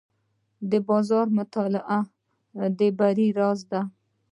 [0.71, 1.99] د بازار مطالعه
[2.77, 3.81] د بری راز دی.